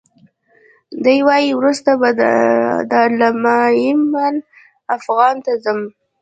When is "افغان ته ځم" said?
4.97-5.79